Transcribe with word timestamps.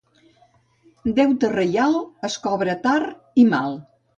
Deute 1.19 1.51
reial 1.53 1.99
es 2.31 2.41
cobra 2.47 2.77
tard 2.89 3.45
i 3.45 3.49
mal. 3.55 3.79